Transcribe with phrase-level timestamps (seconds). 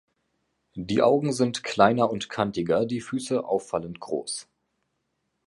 [0.73, 4.47] Die Augen sind kleiner und kantiger, die Füße auffallend groß.